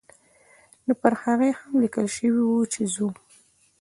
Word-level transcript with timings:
نو 0.85 0.93
پر 1.01 1.13
هغې 1.23 1.49
هم 1.59 1.71
لیکل 1.83 2.05
شوي 2.15 2.41
وو 2.45 2.61
چې 2.73 2.81
ځو. 2.93 3.07